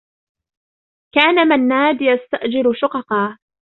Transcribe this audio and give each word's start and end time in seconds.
كان 1.15 1.47
منّاد 1.47 1.97
يستأجر 2.01 2.73
شققا. 2.73 3.37